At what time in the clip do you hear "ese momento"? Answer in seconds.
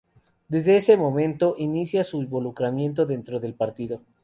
0.77-1.53